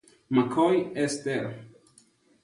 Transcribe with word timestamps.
McCoy, 0.33 0.95
Esther. 0.97 1.45